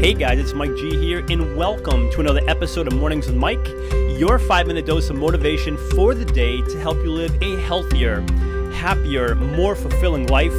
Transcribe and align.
Hey 0.00 0.14
guys, 0.14 0.38
it's 0.38 0.54
Mike 0.54 0.74
G 0.76 0.96
here, 0.96 1.22
and 1.28 1.58
welcome 1.58 2.10
to 2.12 2.20
another 2.20 2.40
episode 2.48 2.86
of 2.86 2.94
Mornings 2.94 3.26
with 3.26 3.36
Mike, 3.36 3.68
your 4.18 4.38
five 4.38 4.66
minute 4.66 4.86
dose 4.86 5.10
of 5.10 5.16
motivation 5.16 5.76
for 5.90 6.14
the 6.14 6.24
day 6.24 6.62
to 6.62 6.80
help 6.80 6.96
you 7.04 7.12
live 7.12 7.36
a 7.42 7.60
healthier, 7.66 8.22
happier, 8.72 9.34
more 9.34 9.76
fulfilling 9.76 10.26
life. 10.28 10.54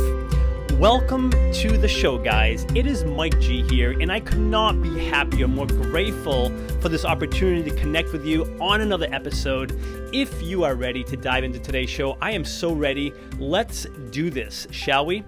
Welcome 0.74 1.32
to 1.54 1.76
the 1.76 1.88
show, 1.88 2.20
guys. 2.20 2.68
It 2.76 2.86
is 2.86 3.04
Mike 3.04 3.40
G 3.40 3.64
here, 3.64 4.00
and 4.00 4.12
I 4.12 4.20
could 4.20 4.38
not 4.38 4.80
be 4.80 5.06
happier, 5.06 5.48
more 5.48 5.66
grateful 5.66 6.56
for 6.80 6.90
this 6.90 7.04
opportunity 7.04 7.68
to 7.68 7.76
connect 7.76 8.12
with 8.12 8.24
you 8.24 8.44
on 8.62 8.82
another 8.82 9.08
episode. 9.12 9.72
If 10.14 10.40
you 10.44 10.64
are 10.66 10.76
ready 10.76 11.04
to 11.06 11.18
dive 11.18 11.44
into 11.44 11.58
today's 11.58 11.90
show, 11.90 12.16
I 12.22 12.34
am 12.34 12.46
so 12.46 12.74
ready. 12.74 13.12
Let's 13.40 13.88
do 14.12 14.30
this, 14.30 14.68
shall 14.70 15.08
we? 15.08 15.24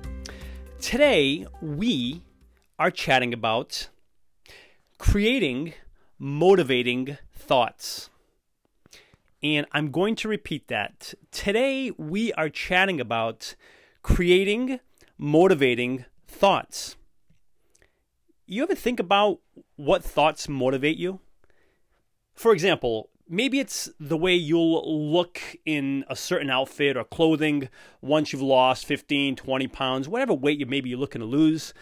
Today, 0.80 1.48
we 1.63 2.21
are 2.77 2.91
chatting 2.91 3.34
about 3.34 3.90
creating 4.97 5.73
motivating 6.20 7.17
thoughts. 7.34 8.09
And 9.41 9.65
I'm 9.73 9.91
going 9.91 10.15
to 10.17 10.27
repeat 10.29 10.67
that. 10.70 11.13
Today, 11.31 11.91
we 11.91 12.31
are 12.34 12.49
chatting 12.49 13.01
about 13.01 13.55
creating 14.01 14.79
motivating 15.17 16.05
thoughts. 16.27 16.95
You 18.45 18.63
ever 18.63 18.75
think 18.75 18.99
about 18.99 19.39
what 19.75 20.03
thoughts 20.03 20.48
motivate 20.48 20.98
you? 20.98 21.20
For 22.34 22.53
example, 22.53 23.09
maybe 23.27 23.59
it's 23.59 23.90
the 23.99 24.18
way 24.18 24.35
you'll 24.35 25.12
look 25.12 25.41
in 25.65 26.05
a 26.09 26.15
certain 26.15 26.49
outfit 26.49 26.96
or 26.98 27.03
clothing 27.03 27.70
once 28.01 28.31
you've 28.31 28.41
lost 28.41 28.85
15, 28.85 29.35
20 29.35 29.68
pounds, 29.68 30.07
whatever 30.07 30.34
weight 30.34 30.59
you 30.59 30.65
maybe 30.65 30.90
you're 30.90 30.99
looking 30.99 31.21
to 31.21 31.25
lose. 31.25 31.73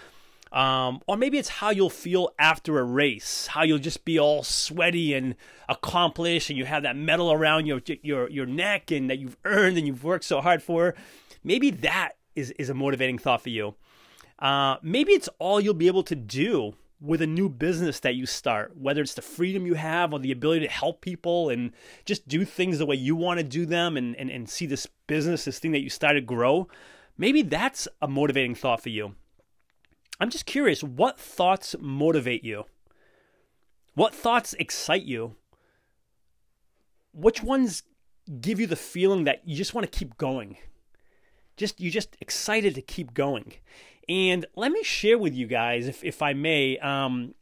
Um, 0.51 1.01
or 1.07 1.15
maybe 1.15 1.37
it's 1.37 1.47
how 1.47 1.69
you'll 1.69 1.89
feel 1.89 2.31
after 2.37 2.77
a 2.77 2.83
race, 2.83 3.47
how 3.47 3.63
you'll 3.63 3.79
just 3.79 4.03
be 4.03 4.19
all 4.19 4.43
sweaty 4.43 5.13
and 5.13 5.35
accomplished, 5.69 6.49
and 6.49 6.57
you 6.57 6.65
have 6.65 6.83
that 6.83 6.97
medal 6.97 7.31
around 7.31 7.67
your 7.67 7.81
your 8.01 8.29
your 8.29 8.45
neck 8.45 8.91
and 8.91 9.09
that 9.09 9.19
you've 9.19 9.37
earned 9.45 9.77
and 9.77 9.87
you've 9.87 10.03
worked 10.03 10.25
so 10.25 10.41
hard 10.41 10.61
for. 10.61 10.93
Maybe 11.43 11.69
that 11.71 12.13
is 12.35 12.51
is 12.51 12.69
a 12.69 12.73
motivating 12.73 13.17
thought 13.17 13.41
for 13.41 13.49
you. 13.49 13.75
Uh, 14.39 14.75
maybe 14.81 15.13
it's 15.13 15.29
all 15.39 15.61
you'll 15.61 15.73
be 15.73 15.87
able 15.87 16.03
to 16.03 16.15
do 16.15 16.73
with 16.99 17.21
a 17.21 17.27
new 17.27 17.49
business 17.49 17.99
that 18.01 18.15
you 18.15 18.25
start, 18.25 18.77
whether 18.77 19.01
it's 19.01 19.15
the 19.15 19.21
freedom 19.21 19.65
you 19.65 19.73
have 19.73 20.13
or 20.13 20.19
the 20.19 20.31
ability 20.31 20.65
to 20.65 20.71
help 20.71 21.01
people 21.01 21.49
and 21.49 21.71
just 22.05 22.27
do 22.27 22.45
things 22.45 22.77
the 22.77 22.85
way 22.85 22.95
you 22.95 23.15
want 23.15 23.39
to 23.39 23.43
do 23.43 23.65
them 23.65 23.97
and, 23.97 24.15
and, 24.17 24.29
and 24.29 24.47
see 24.47 24.67
this 24.67 24.87
business, 25.07 25.45
this 25.45 25.57
thing 25.57 25.71
that 25.71 25.81
you 25.81 25.89
started 25.89 26.27
grow. 26.27 26.67
Maybe 27.17 27.41
that's 27.41 27.87
a 28.01 28.07
motivating 28.07 28.53
thought 28.53 28.83
for 28.83 28.89
you. 28.89 29.15
I'm 30.21 30.29
just 30.29 30.45
curious 30.45 30.83
what 30.83 31.19
thoughts 31.19 31.75
motivate 31.79 32.43
you? 32.43 32.65
What 33.95 34.13
thoughts 34.13 34.53
excite 34.59 35.01
you? 35.01 35.35
Which 37.11 37.41
ones 37.41 37.81
give 38.39 38.59
you 38.59 38.67
the 38.67 38.75
feeling 38.75 39.23
that 39.23 39.41
you 39.47 39.55
just 39.55 39.73
want 39.73 39.91
to 39.91 39.99
keep 39.99 40.17
going? 40.17 40.57
Just 41.57 41.81
you're 41.81 41.91
just 41.91 42.15
excited 42.21 42.75
to 42.75 42.83
keep 42.83 43.15
going. 43.15 43.53
And 44.07 44.45
let 44.55 44.71
me 44.71 44.83
share 44.83 45.17
with 45.17 45.33
you 45.33 45.47
guys, 45.47 45.87
if 45.87 46.03
if 46.03 46.21
I 46.21 46.33
may, 46.33 46.77
um, 46.77 47.33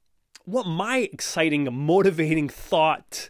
what 0.45 0.65
my 0.65 1.09
exciting, 1.11 1.67
motivating 1.71 2.47
thought 2.47 3.29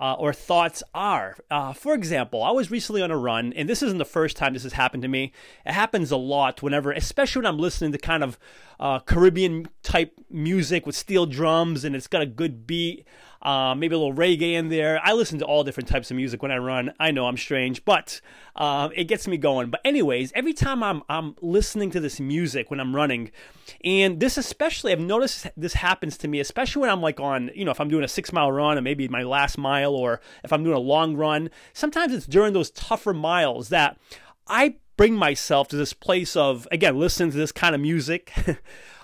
uh, 0.00 0.14
or 0.14 0.32
thoughts 0.32 0.82
are. 0.94 1.36
Uh, 1.50 1.72
for 1.72 1.94
example, 1.94 2.42
I 2.42 2.50
was 2.50 2.70
recently 2.70 3.02
on 3.02 3.10
a 3.10 3.16
run, 3.16 3.52
and 3.54 3.68
this 3.68 3.82
isn't 3.82 3.98
the 3.98 4.04
first 4.04 4.36
time 4.36 4.52
this 4.52 4.62
has 4.62 4.74
happened 4.74 5.02
to 5.02 5.08
me. 5.08 5.32
It 5.66 5.72
happens 5.72 6.10
a 6.10 6.16
lot 6.16 6.62
whenever, 6.62 6.92
especially 6.92 7.40
when 7.40 7.46
I'm 7.46 7.58
listening 7.58 7.92
to 7.92 7.98
kind 7.98 8.22
of 8.22 8.38
uh, 8.78 9.00
Caribbean 9.00 9.68
type 9.82 10.12
music 10.30 10.86
with 10.86 10.94
steel 10.94 11.26
drums 11.26 11.84
and 11.84 11.96
it's 11.96 12.06
got 12.06 12.22
a 12.22 12.26
good 12.26 12.66
beat 12.66 13.06
uh, 13.42 13.74
maybe 13.74 13.94
a 13.94 13.98
little 13.98 14.14
reggae 14.14 14.54
in 14.54 14.68
there. 14.68 15.00
I 15.02 15.12
listen 15.12 15.38
to 15.38 15.44
all 15.44 15.62
different 15.62 15.88
types 15.88 16.10
of 16.10 16.16
music 16.16 16.42
when 16.42 16.50
I 16.50 16.56
run. 16.56 16.92
I 16.98 17.10
know 17.10 17.26
I'm 17.26 17.36
strange, 17.36 17.84
but 17.84 18.20
uh, 18.56 18.88
it 18.94 19.04
gets 19.04 19.28
me 19.28 19.36
going. 19.36 19.70
But 19.70 19.80
anyways, 19.84 20.32
every 20.34 20.52
time 20.52 20.82
I'm 20.82 21.02
I'm 21.08 21.36
listening 21.40 21.90
to 21.92 22.00
this 22.00 22.18
music 22.18 22.70
when 22.70 22.80
I'm 22.80 22.94
running, 22.94 23.30
and 23.84 24.18
this 24.18 24.36
especially 24.36 24.92
I've 24.92 25.00
noticed 25.00 25.46
this 25.56 25.74
happens 25.74 26.16
to 26.18 26.28
me, 26.28 26.40
especially 26.40 26.80
when 26.80 26.90
I'm 26.90 27.00
like 27.00 27.20
on 27.20 27.50
you 27.54 27.64
know 27.64 27.70
if 27.70 27.80
I'm 27.80 27.88
doing 27.88 28.04
a 28.04 28.08
six 28.08 28.32
mile 28.32 28.50
run 28.50 28.76
or 28.76 28.82
maybe 28.82 29.06
my 29.08 29.22
last 29.22 29.56
mile 29.56 29.94
or 29.94 30.20
if 30.42 30.52
I'm 30.52 30.64
doing 30.64 30.76
a 30.76 30.80
long 30.80 31.16
run. 31.16 31.50
Sometimes 31.72 32.12
it's 32.12 32.26
during 32.26 32.52
those 32.52 32.70
tougher 32.70 33.14
miles 33.14 33.68
that 33.68 33.98
I 34.48 34.76
bring 34.96 35.14
myself 35.14 35.68
to 35.68 35.76
this 35.76 35.92
place 35.92 36.34
of 36.34 36.66
again 36.72 36.98
listening 36.98 37.30
to 37.30 37.36
this 37.36 37.52
kind 37.52 37.74
of 37.74 37.80
music. 37.80 38.32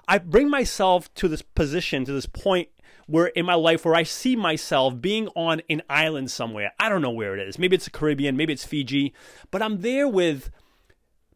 I 0.07 0.19
bring 0.19 0.51
myself 0.51 1.13
to 1.15 1.29
this 1.29 1.41
position, 1.41 2.05
to 2.05 2.13
this 2.13 2.27
point 2.27 2.69
where 3.07 3.27
in 3.27 3.47
my 3.47 3.55
life 3.55 3.85
where 3.85 3.95
I 3.95 4.03
see 4.03 4.37
myself 4.37 5.01
being 5.01 5.29
on 5.29 5.63
an 5.69 5.83
island 5.89 6.31
somewhere. 6.31 6.73
I 6.79 6.89
don't 6.89 7.03
know 7.03 7.11
where 7.11 7.37
it 7.37 7.47
is. 7.47 7.59
Maybe 7.59 7.77
it's 7.77 7.85
the 7.85 7.91
Caribbean, 7.91 8.37
maybe 8.37 8.53
it's 8.53 8.65
Fiji, 8.65 9.13
but 9.51 9.63
I'm 9.63 9.81
there 9.81 10.09
with 10.09 10.51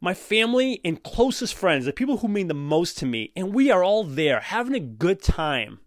my 0.00 0.14
family 0.14 0.80
and 0.84 1.02
closest 1.02 1.54
friends, 1.54 1.84
the 1.84 1.92
people 1.92 2.18
who 2.18 2.28
mean 2.28 2.48
the 2.48 2.54
most 2.54 2.98
to 2.98 3.06
me, 3.06 3.32
and 3.34 3.52
we 3.52 3.70
are 3.70 3.82
all 3.82 4.04
there 4.04 4.40
having 4.40 4.74
a 4.74 4.80
good 4.80 5.22
time. 5.22 5.80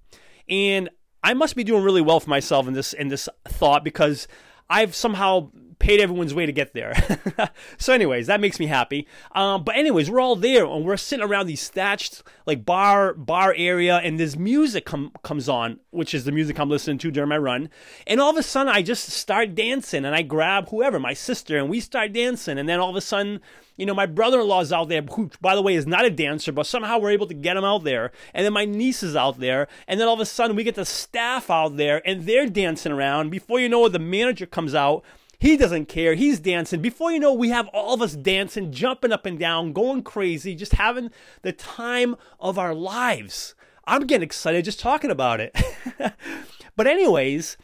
And 0.49 0.89
I 1.23 1.33
must 1.33 1.55
be 1.55 1.63
doing 1.63 1.83
really 1.83 2.01
well 2.01 2.19
for 2.19 2.29
myself 2.29 2.67
in 2.67 2.73
this 2.73 2.93
in 2.93 3.07
this 3.07 3.29
thought 3.47 3.83
because 3.83 4.27
I've 4.69 4.95
somehow 4.95 5.51
paid 5.81 5.99
everyone's 5.99 6.33
way 6.33 6.45
to 6.45 6.51
get 6.51 6.73
there. 6.73 6.93
so, 7.77 7.91
anyways, 7.91 8.27
that 8.27 8.39
makes 8.39 8.59
me 8.59 8.67
happy. 8.67 9.07
Um, 9.33 9.63
but 9.63 9.75
anyways, 9.75 10.11
we're 10.11 10.21
all 10.21 10.35
there 10.35 10.63
and 10.63 10.85
we're 10.85 10.95
sitting 10.95 11.25
around 11.25 11.47
these 11.47 11.67
thatched 11.69 12.21
like 12.45 12.63
bar 12.65 13.15
bar 13.15 13.53
area, 13.57 13.97
and 13.97 14.19
this 14.19 14.37
music 14.37 14.85
com- 14.85 15.11
comes 15.23 15.49
on, 15.49 15.79
which 15.89 16.13
is 16.13 16.23
the 16.23 16.31
music 16.31 16.59
I'm 16.59 16.69
listening 16.69 16.99
to 16.99 17.11
during 17.11 17.29
my 17.29 17.37
run. 17.37 17.69
And 18.05 18.21
all 18.21 18.29
of 18.29 18.37
a 18.37 18.43
sudden, 18.43 18.71
I 18.71 18.83
just 18.83 19.09
start 19.09 19.55
dancing, 19.55 20.05
and 20.05 20.15
I 20.15 20.21
grab 20.21 20.69
whoever, 20.69 20.99
my 20.99 21.13
sister, 21.13 21.57
and 21.57 21.67
we 21.67 21.79
start 21.79 22.13
dancing. 22.13 22.59
And 22.59 22.69
then 22.69 22.79
all 22.79 22.91
of 22.91 22.95
a 22.95 23.01
sudden, 23.01 23.41
you 23.75 23.87
know, 23.87 23.95
my 23.95 24.05
brother-in-law 24.05 24.61
is 24.61 24.71
out 24.71 24.89
there, 24.89 25.01
who, 25.01 25.31
by 25.41 25.55
the 25.55 25.63
way, 25.63 25.73
is 25.73 25.87
not 25.87 26.05
a 26.05 26.11
dancer, 26.11 26.51
but 26.51 26.67
somehow 26.67 26.99
we're 26.99 27.09
able 27.09 27.27
to 27.27 27.33
get 27.33 27.57
him 27.57 27.63
out 27.63 27.83
there. 27.83 28.11
And 28.35 28.45
then 28.45 28.53
my 28.53 28.65
niece 28.65 29.01
is 29.01 29.15
out 29.15 29.39
there, 29.39 29.67
and 29.87 29.99
then 29.99 30.07
all 30.07 30.13
of 30.13 30.19
a 30.19 30.25
sudden 30.27 30.55
we 30.55 30.63
get 30.63 30.75
the 30.75 30.85
staff 30.85 31.49
out 31.49 31.77
there, 31.77 32.07
and 32.07 32.27
they're 32.27 32.47
dancing 32.47 32.91
around. 32.91 33.31
Before 33.31 33.59
you 33.59 33.67
know 33.67 33.85
it, 33.87 33.89
the 33.89 33.99
manager 33.99 34.45
comes 34.45 34.75
out 34.75 35.03
he 35.41 35.57
doesn't 35.57 35.87
care. 35.87 36.13
He's 36.13 36.39
dancing. 36.39 36.83
Before 36.83 37.11
you 37.11 37.19
know, 37.19 37.33
we 37.33 37.49
have 37.49 37.67
all 37.69 37.95
of 37.95 38.01
us 38.03 38.15
dancing, 38.15 38.71
jumping 38.71 39.11
up 39.11 39.25
and 39.25 39.39
down, 39.39 39.73
going 39.73 40.03
crazy, 40.03 40.53
just 40.53 40.73
having 40.73 41.09
the 41.41 41.51
time 41.51 42.15
of 42.39 42.59
our 42.59 42.75
lives. 42.75 43.55
I'm 43.87 44.05
getting 44.05 44.21
excited 44.23 44.63
just 44.63 44.79
talking 44.79 45.09
about 45.09 45.41
it. 45.41 45.59
but 46.75 46.85
anyways, 46.85 47.57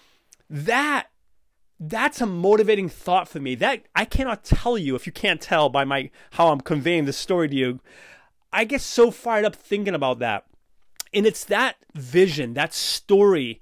that 0.50 1.10
that's 1.80 2.20
a 2.20 2.26
motivating 2.26 2.90
thought 2.90 3.28
for 3.28 3.40
me. 3.40 3.54
That 3.54 3.84
I 3.96 4.06
cannot 4.06 4.44
tell 4.44 4.76
you 4.80 4.96
if 4.96 5.06
you 5.06 5.14
can't 5.14 5.40
tell 5.40 5.70
by 5.70 5.86
my 5.86 6.10
how 6.32 6.48
I'm 6.48 6.62
conveying 6.62 7.06
this 7.06 7.18
story 7.18 7.48
to 7.48 7.56
you. 7.56 7.80
I 8.52 8.64
get 8.64 8.82
so 8.82 9.12
fired 9.12 9.46
up 9.46 9.56
thinking 9.56 9.94
about 9.94 10.18
that. 10.18 10.46
And 11.14 11.28
it's 11.28 11.44
that 11.46 11.76
vision, 11.94 12.56
that 12.56 12.74
story 12.74 13.62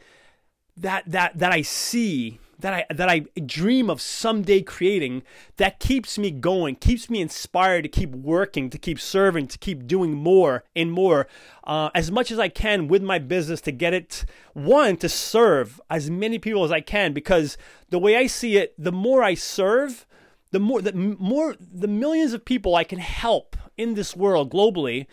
that 0.78 1.04
that 1.06 1.38
that 1.38 1.52
I 1.52 1.64
see 1.64 2.40
that 2.60 2.74
I 2.74 2.94
that 2.94 3.10
I 3.10 3.26
dream 3.46 3.90
of 3.90 4.02
someday 4.02 4.62
creating 4.62 5.24
that 5.58 5.80
keeps 5.80 6.18
me 6.18 6.32
going, 6.32 6.76
keeps 6.76 7.10
me 7.10 7.22
inspired 7.22 7.84
to 7.84 7.90
keep 7.90 8.12
working, 8.12 8.70
to 8.70 8.78
keep 8.78 9.00
serving, 9.00 9.48
to 9.48 9.58
keep 9.58 9.88
doing 9.88 10.14
more 10.14 10.64
and 10.76 10.92
more 10.92 11.28
uh, 11.66 11.90
as 11.94 12.12
much 12.12 12.32
as 12.32 12.40
I 12.40 12.50
can 12.50 12.88
with 12.88 13.04
my 13.04 13.20
business 13.20 13.62
to 13.62 13.72
get 13.72 13.94
it 13.94 14.26
one 14.54 14.98
to 14.98 15.10
serve 15.10 15.82
as 15.90 16.10
many 16.10 16.40
people 16.40 16.64
as 16.64 16.72
I 16.72 16.82
can. 16.82 17.14
Because 17.14 17.58
the 17.90 18.00
way 18.00 18.16
I 18.16 18.28
see 18.28 18.58
it, 18.58 18.74
the 18.78 18.92
more 18.92 19.24
I 19.24 19.34
serve, 19.34 20.06
the 20.52 20.60
more 20.60 20.82
the 20.82 20.94
more 20.94 21.56
the 21.60 21.88
millions 21.88 22.34
of 22.34 22.46
people 22.46 22.76
I 22.76 22.84
can 22.84 23.00
help 23.00 23.56
in 23.78 23.94
this 23.96 24.16
world 24.16 24.52
globally, 24.52 25.08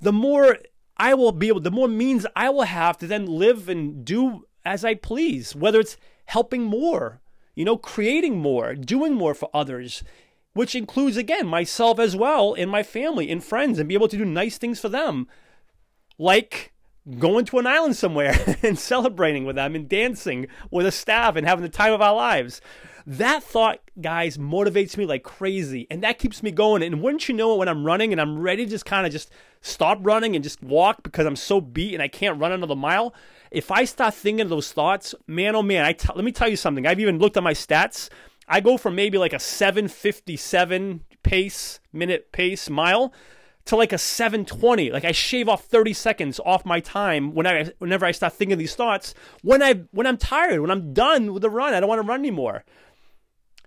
the 0.00 0.12
more 0.12 0.58
I 0.96 1.14
will 1.14 1.32
be 1.32 1.48
able, 1.48 1.60
the 1.60 1.70
more 1.70 1.88
means 1.88 2.26
I 2.36 2.50
will 2.50 2.62
have 2.62 2.98
to 2.98 3.06
then 3.06 3.26
live 3.26 3.68
and 3.68 4.04
do 4.04 4.46
as 4.64 4.84
I 4.84 4.94
please, 4.94 5.54
whether 5.54 5.80
it's 5.80 5.96
helping 6.26 6.62
more, 6.62 7.20
you 7.54 7.64
know, 7.64 7.76
creating 7.76 8.38
more, 8.38 8.74
doing 8.74 9.14
more 9.14 9.34
for 9.34 9.50
others, 9.52 10.02
which 10.54 10.74
includes, 10.74 11.16
again, 11.16 11.46
myself 11.46 11.98
as 11.98 12.16
well 12.16 12.54
and 12.54 12.70
my 12.70 12.82
family 12.82 13.30
and 13.30 13.42
friends 13.42 13.78
and 13.78 13.88
be 13.88 13.94
able 13.94 14.08
to 14.08 14.16
do 14.16 14.24
nice 14.24 14.58
things 14.58 14.80
for 14.80 14.88
them. 14.88 15.26
Like 16.18 16.72
going 17.18 17.44
to 17.44 17.58
an 17.58 17.66
island 17.66 17.96
somewhere 17.96 18.56
and 18.62 18.78
celebrating 18.78 19.44
with 19.44 19.56
them 19.56 19.74
and 19.74 19.88
dancing 19.88 20.46
with 20.70 20.86
a 20.86 20.92
staff 20.92 21.36
and 21.36 21.46
having 21.46 21.62
the 21.62 21.68
time 21.68 21.92
of 21.92 22.00
our 22.00 22.14
lives. 22.14 22.60
That 23.06 23.42
thought, 23.42 23.80
guys, 24.00 24.38
motivates 24.38 24.96
me 24.96 25.04
like 25.04 25.22
crazy. 25.22 25.86
And 25.90 26.02
that 26.02 26.18
keeps 26.18 26.42
me 26.42 26.50
going. 26.50 26.82
And 26.82 27.02
wouldn't 27.02 27.28
you 27.28 27.34
know 27.34 27.54
it 27.54 27.58
when 27.58 27.68
I'm 27.68 27.84
running 27.84 28.12
and 28.12 28.20
I'm 28.20 28.38
ready 28.38 28.64
to 28.64 28.70
just 28.70 28.86
kind 28.86 29.06
of 29.06 29.12
just 29.12 29.30
stop 29.60 29.98
running 30.00 30.34
and 30.34 30.42
just 30.42 30.62
walk 30.62 31.02
because 31.02 31.26
I'm 31.26 31.36
so 31.36 31.60
beat 31.60 31.92
and 31.92 32.02
I 32.02 32.08
can't 32.08 32.40
run 32.40 32.52
another 32.52 32.76
mile? 32.76 33.14
If 33.54 33.70
I 33.70 33.84
start 33.84 34.14
thinking 34.14 34.48
those 34.48 34.72
thoughts, 34.72 35.14
man, 35.26 35.54
oh 35.54 35.62
man, 35.62 35.84
I 35.84 35.92
t- 35.92 36.08
let 36.14 36.24
me 36.24 36.32
tell 36.32 36.48
you 36.48 36.56
something. 36.56 36.86
I've 36.86 37.00
even 37.00 37.18
looked 37.18 37.36
at 37.36 37.42
my 37.42 37.54
stats. 37.54 38.10
I 38.48 38.60
go 38.60 38.76
from 38.76 38.94
maybe 38.94 39.16
like 39.16 39.32
a 39.32 39.38
757 39.38 41.04
pace, 41.22 41.80
minute 41.92 42.32
pace, 42.32 42.68
mile, 42.68 43.14
to 43.66 43.76
like 43.76 43.92
a 43.92 43.98
720. 43.98 44.90
Like 44.90 45.04
I 45.04 45.12
shave 45.12 45.48
off 45.48 45.64
30 45.64 45.92
seconds 45.92 46.40
off 46.44 46.66
my 46.66 46.80
time 46.80 47.32
when 47.32 47.46
I, 47.46 47.70
whenever 47.78 48.04
I 48.04 48.10
start 48.10 48.34
thinking 48.34 48.58
these 48.58 48.74
thoughts. 48.74 49.14
When 49.42 49.62
I 49.62 49.84
when 49.92 50.06
I'm 50.06 50.18
tired, 50.18 50.60
when 50.60 50.70
I'm 50.70 50.92
done 50.92 51.32
with 51.32 51.42
the 51.42 51.50
run, 51.50 51.74
I 51.74 51.80
don't 51.80 51.88
want 51.88 52.02
to 52.02 52.08
run 52.08 52.20
anymore. 52.20 52.64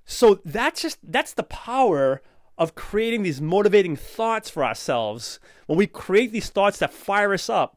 So 0.06 0.42
that's 0.46 0.82
just 0.82 1.00
that's 1.02 1.34
the 1.34 1.44
power 1.44 2.22
of 2.58 2.76
creating 2.76 3.24
these 3.24 3.40
motivating 3.40 3.96
thoughts 3.96 4.50
for 4.50 4.66
ourselves. 4.66 5.40
When 5.66 5.78
we 5.78 5.88
create 5.88 6.32
these 6.32 6.50
thoughts 6.50 6.80
that 6.80 6.94
fire 6.94 7.34
us 7.34 7.50
up. 7.50 7.77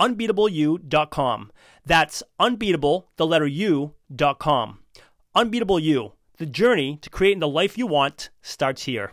unbeatableu.com. 0.00 1.52
That's 1.84 2.22
unbeatable, 2.38 3.08
the 3.16 3.26
letter 3.26 3.46
U.com. 3.46 4.78
Unbeatable 5.34 5.78
You. 5.78 6.12
The 6.38 6.46
journey 6.46 6.98
to 7.02 7.10
creating 7.10 7.40
the 7.40 7.48
life 7.48 7.76
you 7.76 7.86
want 7.86 8.30
starts 8.42 8.84
here. 8.84 9.12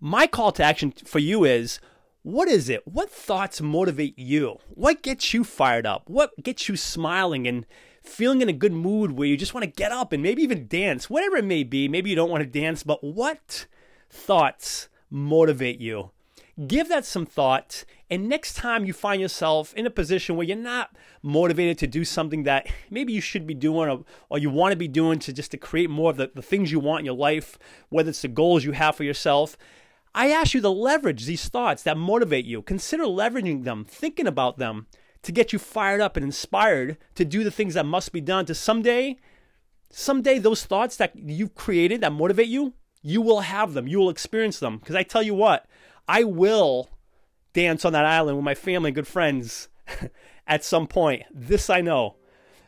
My 0.00 0.26
call 0.26 0.52
to 0.52 0.62
action 0.62 0.92
for 1.04 1.18
you 1.18 1.44
is 1.44 1.80
what 2.22 2.46
is 2.46 2.68
it? 2.68 2.86
What 2.86 3.10
thoughts 3.10 3.60
motivate 3.60 4.16
you? 4.16 4.58
What 4.68 5.02
gets 5.02 5.34
you 5.34 5.42
fired 5.42 5.86
up? 5.86 6.08
What 6.08 6.30
gets 6.40 6.68
you 6.68 6.76
smiling 6.76 7.48
and 7.48 7.66
feeling 8.02 8.42
in 8.42 8.48
a 8.48 8.52
good 8.52 8.72
mood 8.72 9.12
where 9.12 9.26
you 9.26 9.36
just 9.36 9.54
want 9.54 9.64
to 9.64 9.70
get 9.70 9.90
up 9.90 10.12
and 10.12 10.22
maybe 10.22 10.42
even 10.42 10.68
dance, 10.68 11.10
whatever 11.10 11.36
it 11.36 11.44
may 11.44 11.64
be? 11.64 11.88
Maybe 11.88 12.10
you 12.10 12.16
don't 12.16 12.30
want 12.30 12.44
to 12.44 12.60
dance, 12.60 12.84
but 12.84 13.02
what 13.02 13.66
thoughts 14.08 14.88
motivate 15.10 15.80
you? 15.80 16.10
Give 16.66 16.88
that 16.88 17.04
some 17.04 17.24
thought. 17.24 17.84
And 18.10 18.28
next 18.28 18.54
time 18.54 18.84
you 18.84 18.92
find 18.92 19.22
yourself 19.22 19.72
in 19.74 19.86
a 19.86 19.90
position 19.90 20.36
where 20.36 20.46
you're 20.46 20.56
not 20.56 20.94
motivated 21.22 21.78
to 21.78 21.86
do 21.86 22.04
something 22.04 22.42
that 22.42 22.66
maybe 22.90 23.12
you 23.12 23.22
should 23.22 23.46
be 23.46 23.54
doing 23.54 23.88
or, 23.88 24.04
or 24.28 24.38
you 24.38 24.50
want 24.50 24.72
to 24.72 24.76
be 24.76 24.88
doing 24.88 25.18
to 25.20 25.32
just 25.32 25.50
to 25.52 25.56
create 25.56 25.88
more 25.88 26.10
of 26.10 26.18
the, 26.18 26.30
the 26.34 26.42
things 26.42 26.70
you 26.70 26.78
want 26.78 27.00
in 27.00 27.06
your 27.06 27.16
life, 27.16 27.58
whether 27.88 28.10
it's 28.10 28.22
the 28.22 28.28
goals 28.28 28.64
you 28.64 28.72
have 28.72 28.96
for 28.96 29.04
yourself, 29.04 29.56
I 30.14 30.28
ask 30.28 30.52
you 30.52 30.60
to 30.60 30.68
leverage 30.68 31.24
these 31.24 31.48
thoughts 31.48 31.82
that 31.84 31.96
motivate 31.96 32.44
you. 32.44 32.60
Consider 32.60 33.04
leveraging 33.04 33.64
them, 33.64 33.86
thinking 33.86 34.26
about 34.26 34.58
them 34.58 34.86
to 35.22 35.32
get 35.32 35.52
you 35.52 35.58
fired 35.58 36.02
up 36.02 36.16
and 36.16 36.24
inspired 36.24 36.98
to 37.14 37.24
do 37.24 37.44
the 37.44 37.50
things 37.50 37.74
that 37.74 37.86
must 37.86 38.12
be 38.12 38.20
done 38.20 38.44
to 38.46 38.54
someday, 38.54 39.16
someday 39.88 40.38
those 40.38 40.64
thoughts 40.64 40.96
that 40.96 41.16
you've 41.16 41.54
created 41.54 42.02
that 42.02 42.12
motivate 42.12 42.48
you, 42.48 42.74
you 43.02 43.22
will 43.22 43.40
have 43.40 43.72
them. 43.72 43.88
You 43.88 43.98
will 43.98 44.10
experience 44.10 44.58
them. 44.58 44.78
Because 44.78 44.96
I 44.96 45.02
tell 45.02 45.22
you 45.22 45.34
what, 45.34 45.66
I 46.08 46.24
will 46.24 46.90
dance 47.52 47.84
on 47.84 47.92
that 47.92 48.04
island 48.04 48.36
with 48.36 48.44
my 48.44 48.54
family 48.54 48.88
and 48.88 48.94
good 48.94 49.06
friends 49.06 49.68
at 50.46 50.64
some 50.64 50.86
point. 50.86 51.22
This 51.32 51.70
I 51.70 51.80
know. 51.80 52.16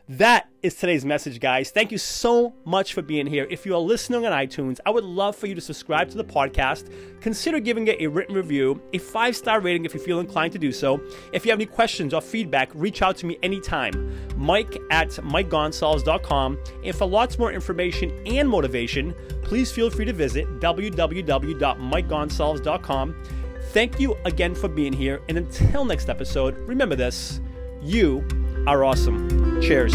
That 0.07 0.47
is 0.61 0.75
today's 0.75 1.03
message, 1.03 1.39
guys. 1.39 1.71
Thank 1.71 1.91
you 1.91 1.97
so 1.97 2.53
much 2.63 2.93
for 2.93 3.01
being 3.01 3.25
here. 3.25 3.47
If 3.49 3.65
you 3.65 3.73
are 3.73 3.79
listening 3.79 4.23
on 4.23 4.31
iTunes, 4.31 4.79
I 4.85 4.91
would 4.91 5.03
love 5.03 5.35
for 5.35 5.47
you 5.47 5.55
to 5.55 5.61
subscribe 5.61 6.11
to 6.11 6.17
the 6.17 6.23
podcast. 6.23 6.91
Consider 7.21 7.59
giving 7.59 7.87
it 7.87 7.99
a 7.99 8.05
written 8.05 8.35
review, 8.35 8.79
a 8.93 8.99
five 8.99 9.35
star 9.35 9.61
rating 9.61 9.83
if 9.83 9.95
you 9.95 9.99
feel 9.99 10.19
inclined 10.19 10.53
to 10.53 10.59
do 10.59 10.71
so. 10.71 11.01
If 11.33 11.43
you 11.43 11.49
have 11.49 11.57
any 11.57 11.65
questions 11.65 12.13
or 12.13 12.21
feedback, 12.21 12.69
reach 12.75 13.01
out 13.01 13.17
to 13.17 13.25
me 13.25 13.39
anytime. 13.41 14.15
Mike 14.37 14.77
at 14.91 15.09
MikeGonsalves.com. 15.09 16.59
And 16.83 16.95
for 16.95 17.07
lots 17.07 17.39
more 17.39 17.51
information 17.51 18.11
and 18.27 18.47
motivation, 18.47 19.15
please 19.41 19.71
feel 19.71 19.89
free 19.89 20.05
to 20.05 20.13
visit 20.13 20.45
www.mikegonsalves.com. 20.59 23.23
Thank 23.71 23.99
you 23.99 24.15
again 24.25 24.53
for 24.53 24.67
being 24.67 24.93
here. 24.93 25.23
And 25.29 25.39
until 25.39 25.83
next 25.83 26.09
episode, 26.09 26.55
remember 26.59 26.95
this 26.95 27.41
you 27.81 28.23
are 28.67 28.83
awesome. 28.83 29.61
Cheers. 29.61 29.93